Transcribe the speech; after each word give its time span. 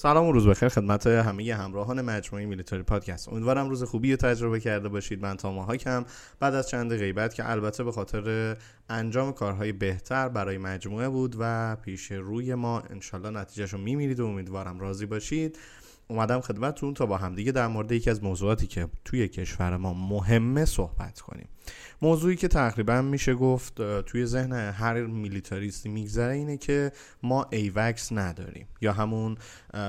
سلام 0.00 0.26
و 0.26 0.32
روز 0.32 0.46
بخیر 0.46 0.68
خدمت 0.68 1.06
همه 1.06 1.54
همراهان 1.54 2.00
مجموعه 2.00 2.46
میلیتاری 2.46 2.82
پادکست. 2.82 3.28
امیدوارم 3.28 3.68
روز 3.68 3.82
خوبی 3.82 4.10
رو 4.10 4.16
تجربه 4.16 4.60
کرده 4.60 4.88
باشید. 4.88 5.22
من 5.22 5.36
تاما 5.36 5.64
هاکم 5.64 6.04
بعد 6.40 6.54
از 6.54 6.68
چند 6.68 6.96
غیبت 6.96 7.34
که 7.34 7.50
البته 7.50 7.84
به 7.84 7.92
خاطر 7.92 8.56
انجام 8.88 9.32
کارهای 9.32 9.72
بهتر 9.72 10.28
برای 10.28 10.58
مجموعه 10.58 11.08
بود 11.08 11.36
و 11.38 11.76
پیش 11.76 12.12
روی 12.12 12.54
ما 12.54 12.80
انشالله 12.80 13.30
نتیجهش 13.30 13.72
رو 13.72 13.78
میمیرید 13.78 14.20
و 14.20 14.26
امیدوارم 14.26 14.80
راضی 14.80 15.06
باشید. 15.06 15.58
اومدم 16.08 16.40
خدمتتون 16.40 16.94
تا 16.94 17.06
با 17.06 17.16
همدیگه 17.16 17.52
در 17.52 17.66
مورد 17.66 17.92
یکی 17.92 18.10
از 18.10 18.22
موضوعاتی 18.22 18.66
که 18.66 18.88
توی 19.04 19.28
کشور 19.28 19.76
ما 19.76 19.94
مهمه 19.94 20.64
صحبت 20.64 21.20
کنیم. 21.20 21.48
موضوعی 22.02 22.36
که 22.36 22.48
تقریبا 22.48 23.02
میشه 23.02 23.34
گفت 23.34 24.00
توی 24.00 24.26
ذهن 24.26 24.52
هر 24.52 25.06
میلیتاریستی 25.06 25.88
میگذره 25.88 26.34
اینه 26.34 26.56
که 26.56 26.92
ما 27.22 27.46
AWACS 27.50 28.12
نداریم 28.12 28.66
یا 28.80 28.92
همون 28.92 29.36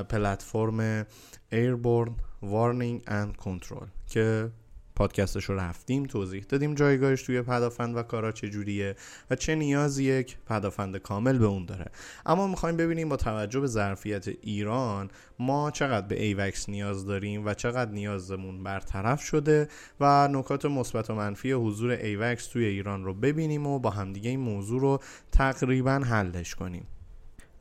پلتفرم 0.09 1.03
Airborne 1.51 2.11
Warning 2.43 3.09
and 3.09 3.45
Control 3.45 3.87
که 4.07 4.49
پادکستش 4.99 5.43
رو 5.43 5.55
رفتیم 5.55 6.03
توضیح 6.03 6.45
دادیم 6.49 6.75
جایگاهش 6.75 7.23
توی 7.23 7.41
پدافند 7.41 7.97
و 7.97 8.03
کارا 8.03 8.31
چجوریه 8.31 8.95
و 9.29 9.35
چه 9.35 9.55
نیازی 9.55 10.03
یک 10.03 10.37
پدافند 10.49 10.97
کامل 10.97 11.37
به 11.37 11.45
اون 11.45 11.65
داره. 11.65 11.85
اما 12.25 12.47
می‌خوایم 12.47 12.77
ببینیم 12.77 13.09
با 13.09 13.17
توجه 13.17 13.59
به 13.59 13.67
ظرفیت 13.67 14.27
ایران 14.27 15.09
ما 15.39 15.71
چقدر 15.71 16.07
به 16.07 16.23
AWACS 16.23 16.69
نیاز 16.69 17.05
داریم 17.05 17.45
و 17.45 17.53
چقدر 17.53 17.91
نیازمون 17.91 18.63
برطرف 18.63 19.21
شده 19.21 19.67
و 19.99 20.27
نکات 20.27 20.65
مثبت 20.65 21.09
و 21.09 21.15
منفی 21.15 21.51
حضور 21.51 21.91
AWACS 21.91 22.47
توی 22.47 22.65
ایران 22.65 23.03
رو 23.03 23.13
ببینیم 23.13 23.67
و 23.67 23.79
با 23.79 23.89
همدیگه 23.89 24.29
این 24.29 24.39
موضوع 24.39 24.81
رو 24.81 24.99
تقریبا 25.31 25.91
حلش 25.91 26.55
کنیم. 26.55 26.87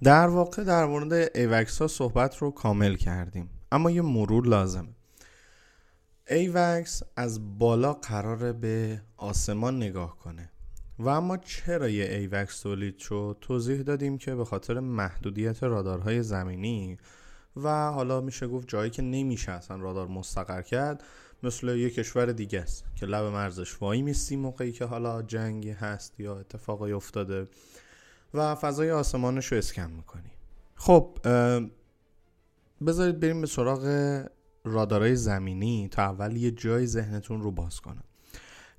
در 0.02 0.28
واقع 0.28 0.64
در 0.64 0.86
مورد 0.86 1.12
AWACS 1.34 1.78
ها 1.78 1.88
صحبت 1.88 2.36
رو 2.36 2.50
کامل 2.50 2.94
کردیم. 2.94 3.50
اما 3.72 3.90
یه 3.90 4.02
مرور 4.02 4.46
لازمه. 4.46 4.97
AWACS 6.30 7.02
از 7.16 7.58
بالا 7.58 7.92
قراره 7.92 8.52
به 8.52 9.02
آسمان 9.16 9.76
نگاه 9.76 10.18
کنه. 10.18 10.50
و 10.98 11.08
اما 11.08 11.36
چرا 11.36 11.88
یه 11.88 12.04
AWACS 12.04 12.60
تولید 12.60 12.98
شد؟ 12.98 13.36
توضیح 13.40 13.82
دادیم 13.82 14.18
که 14.18 14.34
به 14.34 14.44
خاطر 14.44 14.80
محدودیت 14.80 15.62
رادارهای 15.62 16.22
زمینی. 16.22 16.98
و 17.56 17.90
حالا 17.90 18.20
میشه 18.20 18.46
گفت 18.46 18.68
جایی 18.68 18.90
که 18.90 19.02
نمیشه 19.02 19.52
اصلا 19.52 19.76
رادار 19.76 20.08
مستقر 20.08 20.62
کرد 20.62 21.04
مثل 21.42 21.68
یه 21.68 21.90
کشور 21.90 22.32
دیگه 22.32 22.60
است 22.60 22.84
که 22.94 23.06
لب 23.06 23.24
مرزش 23.24 23.82
وایی 23.82 24.02
میستی 24.02 24.36
موقعی 24.36 24.72
که 24.72 24.84
حالا 24.84 25.22
جنگی 25.22 25.70
هست 25.70 26.20
یا 26.20 26.38
اتفاقی 26.38 26.92
افتاده 26.92 27.48
و 28.34 28.54
فضای 28.54 28.90
آسمانش 28.90 29.52
رو 29.52 29.58
اسکن 29.58 29.90
می‌کنی. 29.90 30.30
خب 30.74 31.18
بذارید 32.86 33.20
بریم 33.20 33.40
به 33.40 33.46
سراغ 33.46 33.84
رادارهای 34.68 35.16
زمینی 35.16 35.88
تا 35.90 36.02
اول 36.02 36.36
یه 36.36 36.50
جای 36.50 36.86
ذهنتون 36.86 37.40
رو 37.40 37.50
باز 37.50 37.80
کنم 37.80 38.04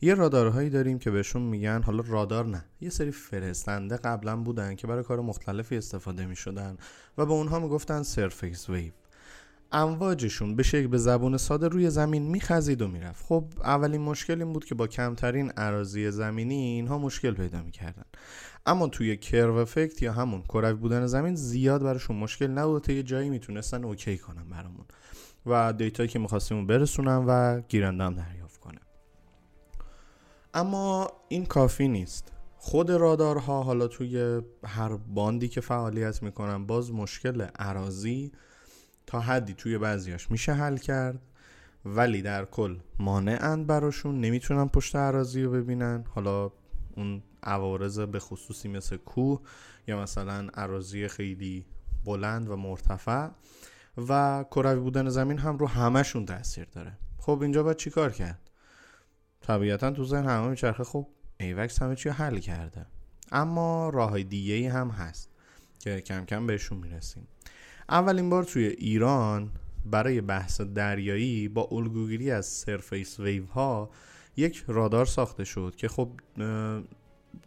یه 0.01 0.13
رادارهایی 0.13 0.69
داریم 0.69 0.99
که 0.99 1.11
بهشون 1.11 1.41
میگن 1.41 1.81
حالا 1.81 2.03
رادار 2.07 2.45
نه 2.45 2.65
یه 2.81 2.89
سری 2.89 3.11
فرستنده 3.11 3.97
قبلا 3.97 4.35
بودن 4.35 4.75
که 4.75 4.87
برای 4.87 5.03
کار 5.03 5.21
مختلفی 5.21 5.77
استفاده 5.77 6.25
می‌شدن 6.25 6.77
و 7.17 7.25
به 7.25 7.31
اونها 7.31 7.59
می‌گفتن 7.59 8.03
سرفیس 8.03 8.69
ویو. 8.69 8.91
امواجشون 9.71 10.55
به 10.55 10.63
شکل 10.63 10.87
به 10.87 10.97
زبون 10.97 11.37
ساده 11.37 11.67
روی 11.67 11.89
زمین 11.89 12.23
میخزید 12.23 12.81
و 12.81 12.87
می‌رفت. 12.87 13.25
خب 13.25 13.45
اولین 13.63 14.01
مشکل 14.01 14.41
این 14.41 14.53
بود 14.53 14.65
که 14.65 14.75
با 14.75 14.87
کمترین 14.87 15.49
عراضی 15.49 16.11
زمینی 16.11 16.55
اینها 16.55 16.97
مشکل 16.97 17.31
پیدا 17.31 17.61
می‌کردن. 17.61 18.05
اما 18.65 18.87
توی 18.87 19.17
curve 19.17 19.55
effect 19.55 20.01
یا 20.01 20.13
همون 20.13 20.41
کروی 20.41 20.73
بودن 20.73 21.07
زمین 21.07 21.35
زیاد 21.35 21.83
براشون 21.83 22.15
مشکل 22.15 22.47
نبود 22.47 22.83
تا 22.83 22.91
یه 22.91 23.03
جایی 23.03 23.29
می‌تونستن 23.29 23.83
اوکی 23.83 24.17
کنن 24.17 24.49
برامون. 24.49 24.85
و 25.45 25.73
دیتایی 25.73 26.09
که 26.09 26.19
می‌خواستیم 26.19 26.67
برسونم 26.67 27.25
و 27.27 27.61
گیرندم 27.61 28.13
دریافت 28.13 28.59
کنه 28.59 28.79
اما 30.53 31.11
این 31.29 31.45
کافی 31.45 31.87
نیست. 31.87 32.31
خود 32.57 32.91
رادارها 32.91 33.63
حالا 33.63 33.87
توی 33.87 34.41
هر 34.65 34.89
باندی 34.97 35.47
که 35.47 35.61
فعالیت 35.61 36.23
می‌کنن 36.23 36.65
باز 36.65 36.91
مشکل 36.91 37.41
اراضی 37.41 38.31
تا 39.07 39.19
حدی 39.19 39.53
توی 39.53 39.77
بعضیاش 39.77 40.31
میشه 40.31 40.53
حل 40.53 40.77
کرد. 40.77 41.21
ولی 41.85 42.21
در 42.21 42.45
کل 42.45 42.77
مانعند 42.99 43.67
براشون. 43.67 44.21
نمی‌تونن 44.21 44.67
پشت 44.67 44.95
اراضی 44.95 45.43
رو 45.43 45.51
ببینن. 45.51 46.03
حالا 46.15 46.51
اون 46.95 47.23
عوارض 47.43 47.99
به 47.99 48.19
خصوصی 48.19 48.67
مثل 48.67 48.97
کوه 48.97 49.41
یا 49.87 50.01
مثلا 50.01 50.47
عراضی 50.53 51.07
خیلی 51.07 51.65
بلند 52.05 52.49
و 52.49 52.55
مرتفع. 52.55 53.29
و 54.09 54.43
کروی 54.43 54.79
بودن 54.79 55.09
زمین 55.09 55.37
هم 55.37 55.57
رو 55.57 55.67
همشون 55.67 56.25
تاثیر 56.25 56.65
داره. 56.65 56.97
خب 57.17 57.41
اینجا 57.41 57.63
باید 57.63 57.77
چیکار 57.77 58.11
کرد؟ 58.11 58.49
طبیعتا 59.41 59.91
تو 59.91 60.05
ذهن 60.05 60.25
همه 60.25 60.47
میچرخه 60.47 60.83
خب 60.83 61.07
ایوکس 61.39 61.81
همه 61.81 61.95
چی 61.95 62.09
حل 62.09 62.37
کرده. 62.39 62.85
اما 63.31 63.89
راه 63.89 64.23
دیگه 64.23 64.71
هم 64.71 64.89
هست 64.89 65.29
که 65.79 66.01
کم 66.01 66.25
کم 66.25 66.47
بهشون 66.47 66.77
می‌رسیم. 66.77 67.27
اولین 67.89 68.29
بار 68.29 68.43
توی 68.43 68.65
ایران 68.65 69.51
برای 69.85 70.21
بحث 70.21 70.61
دریایی 70.61 71.47
با 71.47 71.67
الگوگیری 71.71 72.31
از 72.31 72.45
سرفیس 72.45 73.19
ویو 73.19 73.45
ها 73.45 73.89
یک 74.37 74.63
رادار 74.67 75.05
ساخته 75.05 75.43
شد 75.43 75.73
که 75.77 75.87
خب 75.87 76.09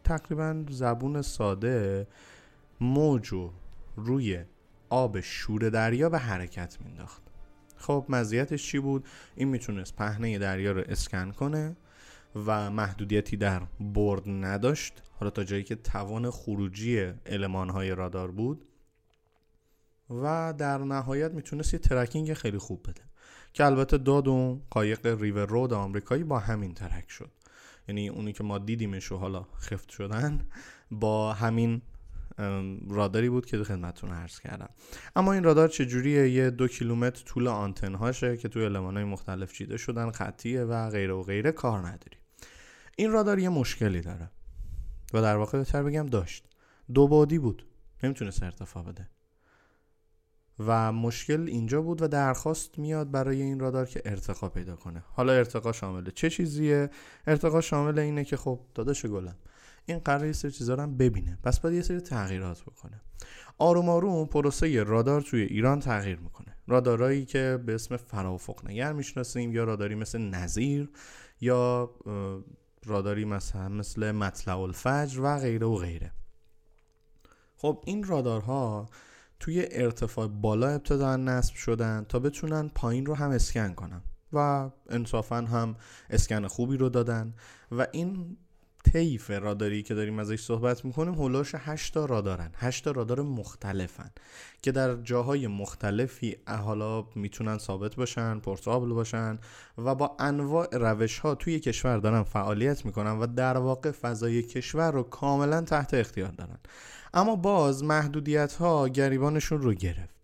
تقریبا 0.04 0.64
زبون 0.70 1.22
ساده 1.22 2.06
موجو 2.80 3.50
روی 3.96 4.44
آب 4.92 5.20
شور 5.20 5.68
دریا 5.68 6.08
به 6.08 6.18
حرکت 6.18 6.78
مینداخت. 6.84 7.22
خب 7.76 8.06
مزیتش 8.08 8.66
چی 8.66 8.78
بود؟ 8.78 9.06
این 9.36 9.48
می‌تونست 9.48 9.96
پهنه 9.96 10.38
دریا 10.38 10.72
رو 10.72 10.82
اسکن 10.88 11.30
کنه 11.30 11.76
و 12.46 12.70
محدودیتی 12.70 13.36
در 13.36 13.62
برد 13.80 14.28
نداشت. 14.28 15.02
حالا 15.12 15.30
تا 15.30 15.44
جایی 15.44 15.64
که 15.64 15.74
توان 15.74 16.30
خروجی 16.30 17.12
های 17.48 17.90
رادار 17.94 18.30
بود 18.30 18.64
و 20.10 20.54
در 20.58 20.78
نهایت 20.78 21.32
می‌تونست 21.32 21.72
یه 21.72 21.78
ترکینگ 21.78 22.34
خیلی 22.34 22.58
خوب 22.58 22.82
بده 22.88 23.02
که 23.52 23.64
البته 23.64 23.98
داد 23.98 24.28
اون 24.28 24.62
قایق 24.70 25.06
ریور 25.06 25.46
رود 25.46 25.72
آمریکایی 25.72 26.24
با 26.24 26.38
همین 26.38 26.74
ترک 26.74 27.10
شد. 27.10 27.30
یعنی 27.88 28.08
اونی 28.08 28.32
که 28.32 28.44
ما 28.44 28.58
دیدیمش 28.58 29.12
و 29.12 29.16
حالا 29.16 29.46
خفت 29.60 29.88
شدن 29.90 30.48
با 30.90 31.32
همین 31.32 31.82
راداری 32.88 33.28
بود 33.28 33.46
که 33.46 33.64
خدمتتون 33.64 34.10
عرض 34.10 34.40
کردم. 34.40 34.68
اما 35.16 35.32
این 35.32 35.44
رادار 35.44 35.68
چجوریه؟ 35.68 36.30
یه 36.30 36.50
دو 36.50 36.68
کیلومتر 36.68 37.24
طول 37.24 37.48
آنتن 37.48 37.94
هاشه 37.94 38.36
که 38.36 38.48
توی 38.48 38.66
های 38.66 39.04
مختلف 39.04 39.52
چیده 39.52 39.76
شدن 39.76 40.10
خطیه 40.10 40.64
و 40.64 40.90
غیره 40.90 41.12
و 41.12 41.22
غیره 41.22 41.52
کار 41.52 41.78
نداری. 41.78 42.16
این 42.96 43.12
رادار 43.12 43.38
یه 43.38 43.48
مشکلی 43.48 44.00
داره. 44.00 44.30
و 45.12 45.22
در 45.22 45.36
واقع 45.36 45.58
بهتر 45.58 45.82
بگم 45.82 46.06
داشت. 46.06 46.48
دو 46.94 47.08
بادی 47.08 47.38
بود. 47.38 47.66
نمی‌تونست 48.02 48.42
ارتفاع 48.42 48.82
بده. 48.82 49.08
و 50.58 50.92
مشکل 50.92 51.46
اینجا 51.48 51.82
بود 51.82 52.02
و 52.02 52.08
درخواست 52.08 52.78
میاد 52.78 53.10
برای 53.10 53.42
این 53.42 53.60
رادار 53.60 53.86
که 53.86 54.02
ارتقا 54.04 54.48
پیدا 54.48 54.76
کنه. 54.76 55.04
حالا 55.08 55.32
ارتقا 55.32 55.72
شامل 55.72 56.10
چه 56.10 56.30
چیزیه؟ 56.30 56.90
ارتقا 57.26 57.60
شامل 57.60 57.98
اینه 57.98 58.24
که 58.24 58.36
خب 58.36 58.60
داداش 58.74 59.06
گلم 59.06 59.36
این 59.86 59.98
قرار 59.98 60.26
یه 60.26 60.32
سری 60.32 60.50
چیزا 60.50 60.74
رو 60.74 60.86
ببینه. 60.86 61.38
پس 61.42 61.60
باید 61.60 61.74
یه 61.74 61.82
سری 61.82 62.00
تغییرات 62.00 62.62
بکنه. 62.62 63.00
آروم 63.58 63.88
آروم 63.88 64.26
پروسه 64.26 64.82
رادار 64.82 65.20
توی 65.20 65.40
ایران 65.40 65.80
تغییر 65.80 66.18
می‌کنه. 66.18 66.56
رادارایی 66.66 67.24
که 67.24 67.62
به 67.66 67.74
اسم 67.74 67.96
فرافق 67.96 68.70
نگر 68.70 68.92
می‌شناسیم 68.92 69.52
یا 69.52 69.64
راداری 69.64 69.94
مثل 69.94 70.18
نظیر 70.18 70.90
یا 71.40 71.90
راداری 72.86 73.24
مثلا 73.24 73.68
مثل 73.68 74.12
مطلع 74.12 74.58
الفجر 74.58 75.20
و 75.20 75.38
غیره 75.38 75.66
و 75.66 75.76
غیره. 75.76 76.12
خب 77.56 77.82
این 77.86 78.04
رادارها 78.04 78.88
توی 79.40 79.66
ارتفاع 79.70 80.26
بالا 80.26 80.68
ابتدا 80.68 81.16
نصب 81.16 81.54
شدن 81.54 82.06
تا 82.08 82.18
بتونن 82.18 82.68
پایین 82.74 83.06
رو 83.06 83.14
هم 83.14 83.30
اسکن 83.30 83.74
کنن 83.74 84.02
و 84.32 84.70
انصافا 84.90 85.36
هم 85.36 85.76
اسکن 86.10 86.46
خوبی 86.46 86.76
رو 86.76 86.88
دادن 86.88 87.34
و 87.72 87.86
این 87.92 88.36
طیف 88.92 89.30
راداری 89.30 89.82
که 89.82 89.94
داریم 89.94 90.18
ازش 90.18 90.40
صحبت 90.40 90.84
می‌کنیم 90.84 91.14
هولوش 91.14 91.54
8 91.54 91.94
تا 91.94 92.04
رادارن. 92.04 92.50
8 92.56 92.84
تا 92.84 92.90
رادار 92.90 93.22
مختلفن 93.22 94.10
که 94.62 94.72
در 94.72 94.94
جاهای 94.94 95.46
مختلفی 95.46 96.36
حالا 96.46 97.04
می‌تونن 97.14 97.58
ثابت 97.58 97.94
باشن 97.94 98.38
پورتابل 98.38 98.88
باشن 98.88 99.38
و 99.78 99.94
با 99.94 100.16
انواع 100.18 100.68
روش 100.72 101.18
ها 101.18 101.34
توی 101.34 101.60
کشور 101.60 101.98
دارن 101.98 102.22
فعالیت 102.22 102.84
می‌کنن 102.84 103.18
و 103.18 103.26
در 103.26 103.56
واقع 103.56 103.90
فضای 103.90 104.42
کشور 104.42 104.90
رو 104.90 105.02
کاملا 105.02 105.60
تحت 105.60 105.94
اختیار 105.94 106.30
دارن. 106.30 106.58
اما 107.14 107.36
باز 107.36 107.84
محدودیت 107.84 108.52
ها 108.52 108.88
گریبانشون 108.88 109.62
رو 109.62 109.74
گرفت. 109.74 110.21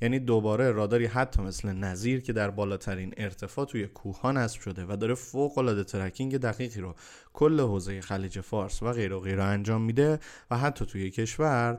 یعنی 0.00 0.18
دوباره 0.18 0.70
راداری 0.70 1.06
حتی 1.06 1.42
مثل 1.42 1.72
نظیر 1.72 2.20
که 2.20 2.32
در 2.32 2.50
بالاترین 2.50 3.14
ارتفاع 3.16 3.64
توی 3.64 3.86
کوه 3.86 4.32
نصب 4.32 4.60
شده 4.60 4.86
و 4.88 4.96
داره 4.96 5.14
فوق 5.14 5.58
العاده 5.58 5.84
ترکینگ 5.84 6.36
دقیقی 6.36 6.80
رو 6.80 6.94
کل 7.32 7.60
حوزه 7.60 8.00
خلیج 8.00 8.40
فارس 8.40 8.82
و 8.82 8.92
غیر 8.92 9.12
و 9.12 9.20
غیر 9.20 9.40
انجام 9.40 9.82
میده 9.82 10.20
و 10.50 10.58
حتی 10.58 10.86
توی 10.86 11.10
کشور 11.10 11.78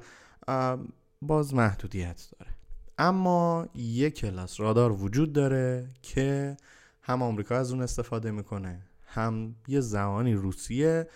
باز 1.21 1.53
محدودیت 1.53 2.27
داره. 2.39 2.51
اما 2.97 3.67
یک 3.75 4.15
کلاس 4.15 4.59
رادار 4.59 4.91
وجود 4.91 5.33
داره 5.33 5.87
که 6.01 6.57
هم 7.01 7.21
آمریکا 7.21 7.55
از 7.55 7.71
اون 7.71 7.81
استفاده 7.81 8.31
می‌کنه 8.31 8.81
هم 9.05 9.55
یه 9.67 9.79
زمانی 9.79 10.33
روسیه 10.33 11.07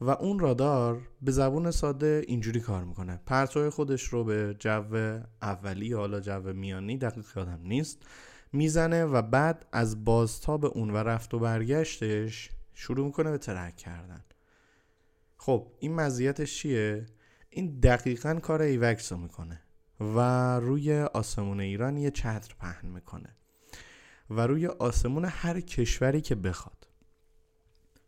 و 0.00 0.10
اون 0.10 0.38
رادار 0.38 1.08
به 1.22 1.32
زبون 1.32 1.70
ساده 1.70 2.22
اینجوری 2.28 2.60
کار 2.60 2.84
می‌کنه. 2.84 3.20
پرتو 3.26 3.70
خودش 3.70 4.02
رو 4.02 4.24
به 4.24 4.56
جو 4.58 5.20
اولی 5.42 5.92
حالا 5.92 6.20
جو 6.20 6.52
میانی 6.52 6.98
دقیق 6.98 7.26
یادم 7.36 7.60
نیست 7.62 8.06
می‌زنه 8.52 9.04
و 9.04 9.22
بعد 9.22 9.66
از 9.72 10.04
بازتاب 10.04 10.64
اون 10.64 10.90
و 10.90 10.96
رفت 10.96 11.34
و 11.34 11.38
برگشتش 11.38 12.50
شروع 12.74 13.06
می‌کنه 13.06 13.30
به 13.30 13.38
ترک 13.38 13.76
کردن. 13.76 14.24
خب 15.36 15.72
این 15.78 15.94
مزیتش 15.94 16.58
چیه؟ 16.58 17.06
این 17.50 17.80
دقیقا 17.80 18.34
کار 18.34 18.62
ایوکس 18.62 19.12
رو 19.12 19.18
می‌کنه 19.18 19.62
و 20.00 20.20
روی 20.60 21.00
آسمون 21.00 21.60
ایران 21.60 21.96
یه 21.96 22.10
چتر 22.10 22.54
پهن 22.58 22.88
می‌کنه 22.88 23.36
و 24.30 24.46
روی 24.46 24.66
آسمون 24.66 25.24
هر 25.24 25.60
کشوری 25.60 26.20
که 26.20 26.34
بخواد. 26.34 26.88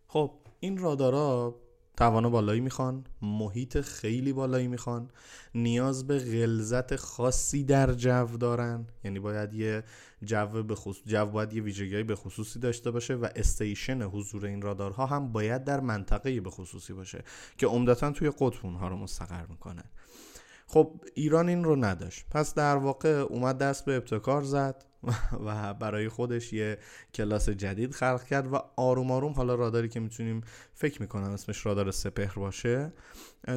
خب 0.06 0.34
این 0.60 0.78
رادارا 0.78 1.60
توان 1.98 2.28
بالایی 2.28 2.60
می‌خوان 2.60 3.04
محیط 3.22 3.80
خیلی 3.80 4.32
بالایی 4.32 4.68
می‌خوان 4.68 5.10
نیاز 5.54 6.06
به 6.06 6.18
غلظت 6.18 6.96
خاصی 6.96 7.64
در 7.64 7.92
جو 7.92 8.26
دارن. 8.40 8.86
یعنی 9.04 9.18
باید 9.18 9.54
یه 9.54 9.84
جو 10.24 10.62
به 10.62 10.74
خصوص 10.74 11.02
جو 11.06 11.26
باید 11.26 11.52
یه 11.52 11.62
ویژگی 11.62 12.02
به 12.02 12.14
خصوصی 12.14 12.58
داشته 12.58 12.90
باشه 12.90 13.14
و 13.14 13.28
استیشن 13.36 14.02
حضور 14.02 14.46
این 14.46 14.62
رادارها 14.62 15.06
هم 15.06 15.32
باید 15.32 15.64
در 15.64 15.80
منطقه 15.80 16.40
به 16.40 16.50
خصوصی 16.50 16.92
باشه 16.92 17.24
که 17.58 17.66
عمدتا 17.66 18.12
توی 18.12 18.30
قطب 18.30 18.66
اونها 18.66 18.88
رو 18.88 18.96
مستقر 18.96 19.46
می‌کنه. 19.46 19.84
خب 20.70 21.00
ایران 21.14 21.48
این 21.48 21.64
رو 21.64 21.76
نداشت. 21.76 22.26
پس 22.30 22.54
در 22.54 22.76
واقع 22.76 23.08
اومد 23.08 23.58
دست 23.58 23.84
به 23.84 23.96
ابتکار 23.96 24.42
زد 24.42 24.84
و 25.46 25.74
برای 25.74 26.08
خودش 26.08 26.52
یه 26.52 26.78
کلاس 27.14 27.48
جدید 27.48 27.92
خلق 27.92 28.24
کرد 28.24 28.52
و 28.52 28.62
آروم 28.76 29.10
آروم 29.10 29.32
حالا 29.32 29.54
راداری 29.54 29.88
که 29.88 30.00
می‌تونیم 30.00 30.40
فکر 30.74 31.02
می‌کنم 31.02 31.30
اسمش 31.30 31.66
رادار 31.66 31.90
سپهر 31.90 32.34
باشه 32.34 32.92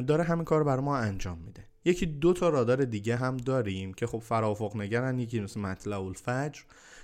داره 0.06 0.24
همین 0.24 0.44
کار 0.44 0.64
بر 0.64 0.80
ما 0.80 0.96
انجام 0.96 1.38
میده. 1.38 1.64
یکی 1.84 2.06
دو 2.06 2.32
تا 2.32 2.48
رادار 2.48 2.84
دیگه 2.84 3.16
هم 3.16 3.36
داریم 3.36 3.94
که 3.94 4.06
خب 4.06 4.18
فرافق 4.18 4.76
نگرن 4.76 5.18
یکی 5.18 5.40
مثل 5.40 5.60
مطلع 5.60 6.00
الفجر 6.00 6.62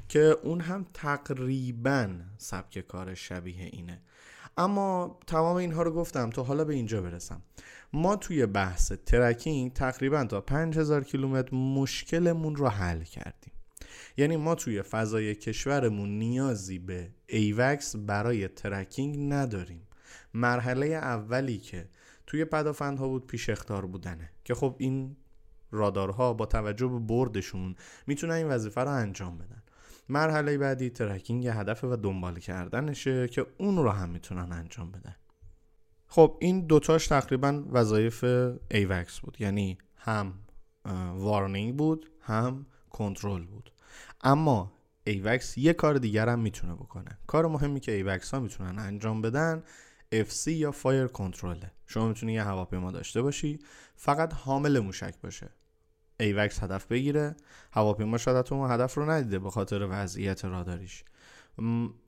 که 0.09 0.37
اون 0.43 0.61
هم 0.61 0.87
تقریبا 0.95 2.09
سبک 2.39 2.79
کار 2.79 3.15
شبیه 3.15 3.65
اینه. 3.73 4.03
اما 4.59 5.19
تمام 5.27 5.57
اینها 5.57 5.83
رو 5.83 5.93
گفتم 5.93 6.31
تا 6.31 6.43
حالا 6.43 6.65
به 6.65 6.75
اینجا 6.75 7.03
برسم. 7.03 7.43
ما 7.93 8.17
توی 8.17 8.47
بحث 8.47 8.93
ترکینگ 8.93 9.73
تقریبا 9.73 10.25
تا 10.25 10.41
5000 10.41 11.05
کیلومتر 11.05 11.55
مشکلمون 11.57 12.57
رو 12.57 12.69
حل 12.69 13.03
کردیم. 13.03 13.53
یعنی 14.17 14.37
ما 14.37 14.55
توی 14.55 14.83
فضای 14.83 15.35
کشورمون 15.35 16.19
نیازی 16.19 16.79
به 16.79 17.11
AWACS 17.27 17.97
برای 17.97 18.49
tracking 18.49 19.33
نداریم. 19.33 19.89
مرحله 20.35 20.87
اولی 20.87 21.59
که 21.59 21.89
توی 22.27 22.45
پدافندها 22.45 23.09
بود 23.09 23.27
پیش 23.27 23.51
اخطار 23.51 23.87
بودنه. 23.87 24.31
که 24.45 24.55
خب 24.55 24.75
این 24.79 25.17
رادارها 25.71 26.33
با 26.33 26.47
توجه 26.47 26.87
به 26.87 26.99
بردشون 26.99 27.75
می‌تونن 28.07 28.35
این 28.35 28.47
وظیفه 28.47 28.81
رو 28.81 28.91
انجام 28.91 29.39
بدن. 29.39 29.63
مرحله 30.09 30.59
بعدی 30.59 30.91
tracking 30.91 31.47
هدف 31.47 31.85
و 31.85 31.97
دنبال 31.97 32.39
کردنشه 32.39 33.29
که 33.29 33.47
اون 33.59 33.77
رو 33.77 33.91
هم 33.91 34.09
می‌تونن 34.09 34.53
انجام 34.53 34.91
بدن. 34.91 35.17
خب 36.07 36.37
این 36.41 36.67
دوتاش 36.67 37.07
تقریبا 37.07 37.65
وظایف 37.71 38.25
AWACS 38.71 39.21
بود. 39.21 39.37
یعنی 39.41 39.79
هم 39.97 40.35
warning 41.15 41.77
بود 41.77 42.11
هم 42.21 42.67
کنترل 42.91 43.45
بود. 43.45 43.73
اما 44.21 44.73
AWACS 45.05 45.59
یه 45.59 45.73
کار 45.73 45.99
دیگر 45.99 46.29
هم 46.29 46.39
می‌تونه 46.39 46.75
بکنه. 46.75 47.19
کار 47.27 47.47
مهمی 47.47 47.81
که 47.81 47.93
AWACS 47.93 48.35
ها 48.35 48.41
می‌تونن 48.41 48.79
انجام 48.79 49.23
بدن 49.23 49.63
FC 50.15 50.47
یا 50.47 50.73
fire 50.73 51.07
control 51.07 51.63
ه 51.63 51.71
شما 51.87 52.09
می‌تونی 52.09 52.33
یه 52.33 52.43
هواپیما 52.43 52.91
داشته 52.91 53.23
باشی 53.23 53.59
فقط 53.97 54.35
حامل 54.35 54.79
موشک 54.79 55.15
باشه. 55.23 55.51
AWACS 56.21 56.63
هدف 56.63 56.87
بگیره. 56.87 57.37
هواپیما 57.73 58.19
شاید 58.19 58.47
اون 58.51 58.71
هدف 58.71 58.95
رو 58.95 59.11
ندیده 59.11 59.39
به 59.39 59.51
خاطر 59.51 59.87
وضعیت 59.91 60.45
راداریش. 60.45 61.05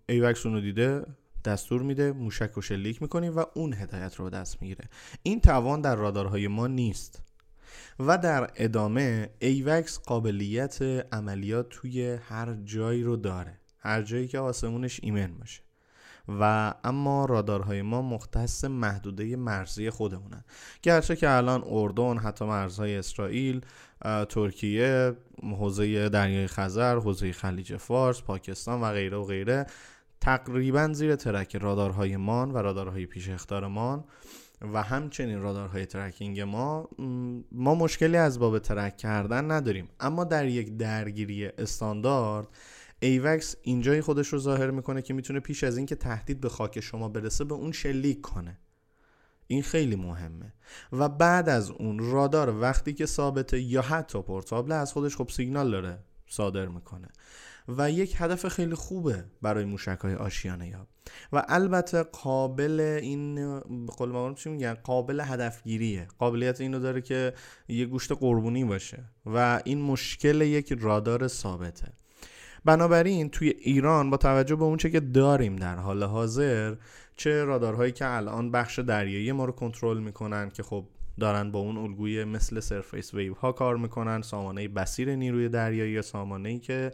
AWACS 0.09 0.47
اونو 0.47 0.61
دیده 0.61 1.07
دستور 1.45 1.83
میده 1.83 2.13
موشک 2.13 2.51
رو 2.55 2.63
شلیک 2.63 3.03
می‌کنی 3.03 3.29
و 3.29 3.45
اون 3.55 3.75
هدایت 3.75 4.15
رو 4.15 4.31
دست 4.31 4.63
می‌گیره. 4.63 4.85
این 5.23 5.41
توان 5.41 5.81
در 5.81 5.97
رادارهای 5.97 6.49
ما 6.49 6.67
نیست 6.67 7.23
و 7.99 8.19
در 8.19 8.51
ادامه 8.57 9.31
ایوکس 9.39 9.99
قابلیت 9.99 10.83
عملیات 11.13 11.69
توی 11.69 12.15
هر 12.15 12.55
جایی 12.55 13.03
رو 13.03 13.17
داره. 13.17 13.61
هر 13.79 14.03
جایی 14.03 14.29
که 14.29 14.39
آسمونش 14.39 15.01
ایمن 15.03 15.39
باشه. 15.39 15.63
و 16.41 16.75
اما 16.85 17.25
رادارهای 17.25 17.83
ما 17.83 18.03
مختص 18.03 18.65
محدوده 18.65 19.37
مرزی 19.37 19.91
خودمونن. 19.91 20.45
گرچه 20.83 21.17
که 21.17 21.31
الان 21.31 21.65
اردن 21.67 22.19
حتی 22.19 22.45
مرزهای 22.45 22.97
اسرائیل 22.97 23.61
ترکیه 24.29 25.17
حوزه 25.43 26.09
دریای 26.09 26.47
خزر 26.47 26.97
حوزه 26.97 27.33
خلیج 27.33 27.77
فارس 27.77 28.23
پاکستان 28.23 28.81
و 28.81 28.93
غیره 28.93 29.17
و 29.17 29.25
غیره 29.25 29.67
تقریبا 30.21 30.93
زیر 30.93 31.17
ترک 31.17 31.57
رادارهای 31.57 32.17
مان 32.17 32.51
و 32.51 32.57
رادارهای 32.59 33.07
پیش 33.07 33.29
اختارمان 33.29 34.05
و 34.73 34.83
همچنین 34.83 35.43
رادارهای 35.43 35.87
tracking 35.87 36.41
ما 36.41 36.89
ما 37.53 37.75
مشکلی 37.75 38.17
از 38.17 38.39
باب 38.39 38.59
track 38.59 38.97
کردن 38.97 39.51
نداریم. 39.51 39.89
اما 40.01 40.25
در 40.25 40.47
یک 40.47 40.77
درگیری 40.77 41.47
استاندارد 41.47 42.47
AWACS 43.01 43.57
اینجای 43.63 44.01
خودش 44.01 44.29
رو 44.29 44.39
ظاهر 44.39 44.71
می‌کنه 44.71 45.03
که 45.03 45.15
می‌تونه 45.15 45.41
پیش 45.41 45.65
از 45.65 45.77
اینکه 45.77 45.95
تهدید 45.95 46.41
به 46.41 46.49
خاک 46.49 46.81
شما 46.81 47.09
برسه 47.09 47.45
به 47.45 47.55
اون 47.55 47.73
شلیک 47.73 48.21
کنه. 48.21 48.59
این 49.47 49.63
خیلی 49.63 49.97
مهمه. 49.97 50.53
و 50.93 51.09
بعد 51.09 51.49
از 51.49 51.71
اون 51.71 51.99
رادار 51.99 52.61
وقتی 52.61 52.93
که 52.93 53.07
ثابته 53.07 53.61
یا 53.61 53.83
حتی 53.83 54.23
portable 54.23 54.73
از 54.73 54.93
خودش 54.93 55.17
خب 55.17 55.29
سیگنال 55.31 55.71
داره 55.71 55.99
صادر 56.29 56.67
می‌کنه. 56.67 57.09
و 57.69 57.91
یک 57.91 58.15
هدف 58.19 58.49
خیلی 58.49 58.75
خوبه 58.75 59.25
برای 59.43 59.65
موشک 59.65 59.99
های 60.03 60.15
آشیانه 60.15 60.69
یاب. 60.69 60.87
و 61.33 61.45
البته 61.49 62.03
قابل 62.03 62.81
این 63.03 63.61
قول 63.87 64.35
چی 64.35 64.51
میگن؟ 64.51 64.75
قابل 64.75 65.21
هدفگیریه. 65.21 66.09
قابلیت 66.19 66.61
اینو 66.61 66.79
داره 66.79 67.01
که 67.01 67.35
یه 67.69 67.87
گوشت 67.87 68.13
قربونی 68.13 68.65
باشه. 68.65 69.05
و 69.27 69.61
این 69.65 69.83
مشکل 69.83 70.41
یک 70.41 70.79
رادار 70.81 71.29
ثابته. 71.29 71.93
بنابراین 72.65 73.31
توی 73.31 73.49
ایران 73.49 74.11
با 74.11 74.17
توجه 74.17 74.57
به 74.57 74.65
اونچه 74.65 74.91
که 74.91 75.01
داریم 75.01 75.57
در 75.57 75.77
حال 75.77 76.03
حاضر 76.03 76.75
چه 77.17 77.45
رادارهایی 77.45 77.93
که 77.93 78.07
الان 78.07 78.51
بخش 78.51 78.79
دریایی 78.79 79.33
ما 79.33 79.45
رو 79.45 79.53
کنترل 79.53 79.99
می‌کنن 79.99 80.51
که 80.51 80.63
خب 80.63 80.85
دارن 81.21 81.51
با 81.51 81.59
اون 81.59 81.77
الگوی 81.77 82.25
مثل 82.25 82.61
سرفیس 82.61 83.15
ویو 83.15 83.35
ها 83.35 83.53
کار 83.53 83.77
می‌کنن 83.77 84.23
سامانه 84.23 84.69
بسیر 84.69 85.15
نیروی 85.15 85.49
دریایی 85.49 85.93
یا 85.93 86.03
سامانه 86.03 86.49
ای 86.49 86.59
که 86.59 86.93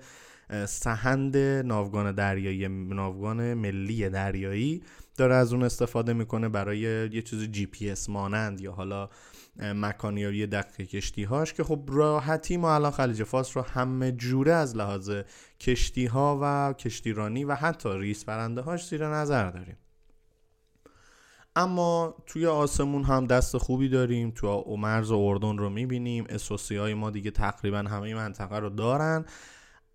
سهند 0.69 1.37
ناوگان 1.67 2.13
دریایی 2.13 2.69
ناوگان 2.69 3.55
ملی 3.55 4.09
دریایی 4.09 4.83
داره 5.17 5.35
از 5.35 5.53
اون 5.53 5.63
استفاده 5.63 6.13
می‌کنه 6.13 6.49
برای 6.49 6.79
یه 7.13 7.23
چیز 7.23 7.43
جی 7.43 7.67
پی 7.67 7.91
اس 7.91 8.09
مانند 8.09 8.61
یا 8.61 8.73
حالا 8.73 9.09
مکانیابی 9.59 10.47
دقیق 10.47 10.89
کشتی 10.89 11.25
هاش 11.25 11.53
که 11.53 11.65
خب 11.65 11.81
راحتی 11.89 12.57
ما 12.57 12.75
الان 12.75 12.91
خلیج 12.91 13.23
فارس 13.23 13.57
رو 13.57 13.63
همه 13.63 14.13
جوره 14.13 14.53
از 14.53 14.77
لحاظ 14.77 15.11
کشتی 15.61 16.07
ها 16.07 16.39
و 16.43 16.73
کشتیرانی 16.73 17.45
و 17.45 17.55
حتی 17.55 17.99
ریزپرنده 17.99 18.61
هاش 18.61 18.89
زیر 18.89 19.09
نظر 19.09 19.51
داریم. 19.51 19.77
اما 21.57 22.15
توی 22.27 22.47
آسمون 22.47 23.05
هم 23.05 23.27
دست 23.27 23.57
خوبی 23.57 23.89
داریم 23.89 24.31
تو 24.31 24.77
مرز 24.79 25.11
اردن 25.11 25.59
رو 25.59 25.71
می‌بینیم 25.71 26.25
اسوسی 26.29 26.77
های 26.77 26.95
ما 26.95 27.11
دیگه 27.11 27.31
تقریبا 27.31 27.79
همه 27.79 28.15
منطقه 28.15 28.59
رو 28.59 28.71
دارن. 28.71 29.25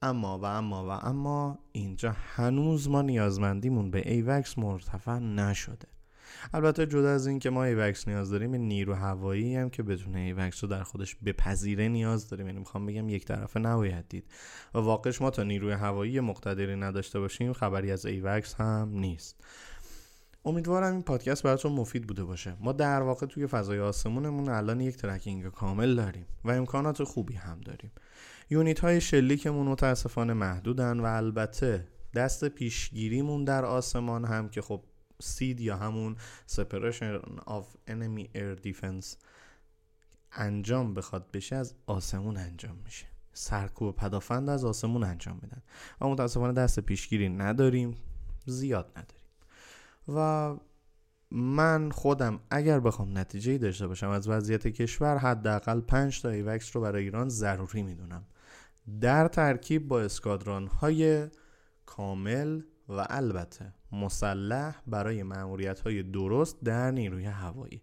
اما 0.03 0.39
و 0.39 0.45
اما 0.45 0.85
و 0.87 0.89
اما 0.89 1.59
اینجا 1.71 2.11
هنوز 2.11 2.89
ما 2.89 3.01
نیازمندیمون 3.01 3.91
به 3.91 4.11
AWACS 4.11 4.57
مرتفع 4.57 5.19
نشده. 5.19 5.87
البته 6.53 6.85
جدا 6.85 7.09
از 7.09 7.27
این 7.27 7.39
که 7.39 7.49
ما 7.49 7.63
AWACS 7.63 8.07
نیاز 8.07 8.29
داریم 8.29 8.55
نیرو 8.55 8.93
هوایی 8.93 9.55
هم 9.55 9.69
که 9.69 9.83
بتونه 9.83 10.15
AWACS 10.15 10.63
رو 10.63 10.69
در 10.69 10.83
خودش 10.83 11.15
بپذیره 11.15 11.87
نیاز 11.87 12.29
داریم. 12.29 12.47
یعنی 12.47 12.59
می‌خوام 12.59 12.85
بگم 12.85 13.09
یک 13.09 13.25
طرفه 13.25 13.59
نباید 13.59 14.07
دید. 14.09 14.25
و 14.73 14.79
واقعش 14.79 15.21
ما 15.21 15.29
تا 15.29 15.43
نیروی 15.43 15.73
هوایی 15.73 16.19
مقتدری 16.19 16.75
نداشته 16.75 17.19
باشیم 17.19 17.53
خبری 17.53 17.91
از 17.91 18.05
AWACS 18.05 18.53
هم 18.53 18.89
نیست. 18.93 19.43
امیدوارم 20.45 20.93
این 20.93 21.03
پادکست 21.03 21.43
براتون 21.43 21.71
مفید 21.71 22.07
بوده 22.07 22.23
باشه. 22.23 22.57
ما 22.59 22.71
در 22.71 23.01
واقع 23.01 23.25
توی 23.25 23.47
فضای 23.47 23.79
آسمونمون 23.79 24.49
الان 24.49 24.81
یک 24.81 24.97
tracking 24.97 25.47
کامل 25.47 25.95
داریم 25.95 26.25
و 26.43 26.51
امکانات 26.51 27.03
خوبی 27.03 27.33
هم 27.33 27.61
داریم. 27.61 27.91
یونیت 28.51 28.79
های 28.79 29.01
شلیکمون 29.01 29.67
متاسفانه 29.67 30.33
محدودن 30.33 30.99
و 30.99 31.05
البته 31.05 31.87
دست 32.13 32.45
پیشگیریمون 32.45 33.43
در 33.43 33.65
آسمان 33.65 34.25
هم 34.25 34.49
که 34.49 34.61
خب 34.61 34.83
سید 35.21 35.59
یا 35.59 35.77
همون 35.77 36.15
separation 36.51 37.25
of 37.47 37.91
enemy 37.91 38.25
air 38.35 38.67
defense 38.67 39.15
انجام 40.31 40.93
بخواد 40.93 41.31
بشه 41.31 41.55
از 41.55 41.73
آسمون 41.85 42.37
انجام 42.37 42.77
میشه. 42.85 43.05
سرکوب 43.33 43.95
پدافند 43.95 44.49
از 44.49 44.65
آسمون 44.65 45.03
انجام 45.03 45.39
میدن. 45.41 45.61
و 46.01 46.07
متاسفانه 46.07 46.53
دست 46.53 46.79
پیشگیری 46.79 47.29
نداریم 47.29 47.95
زیاد 48.45 48.89
نداریم. 48.89 49.25
و 50.07 50.55
من 51.31 51.91
خودم 51.91 52.39
اگر 52.49 52.79
بخوام 52.79 53.17
نتیجه 53.17 53.57
داشته 53.57 53.87
باشم 53.87 54.09
از 54.09 54.27
وضعیت 54.27 54.67
کشور 54.67 55.17
حداقل 55.17 55.81
5 55.81 56.21
تا 56.21 56.29
ایوکس 56.29 56.75
رو 56.75 56.81
برای 56.81 57.03
ایران 57.03 57.29
ضروری 57.29 57.83
می‌دونم. 57.83 58.25
در 59.01 59.27
ترکیب 59.27 59.87
با 59.87 60.01
اسکادران 60.01 60.67
های 60.67 61.27
کامل 61.85 62.61
و 62.89 63.05
البته 63.09 63.73
مسلح 63.91 64.75
برای 64.87 65.23
معمولیت 65.23 65.79
های 65.79 66.03
درست 66.03 66.63
در 66.63 66.91
نیروی 66.91 67.25
هوایی. 67.25 67.81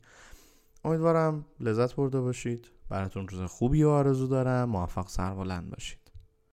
امیدوارم 0.84 1.46
لذت 1.60 1.94
برده 1.94 2.20
باشید. 2.20 2.70
براتون 2.88 3.28
روز 3.28 3.42
خوبی 3.42 3.82
و 3.82 3.88
آرزو 3.88 4.26
دارم. 4.26 4.68
موفق 4.68 5.08
سربلند 5.08 5.70
باشید. 5.70 6.07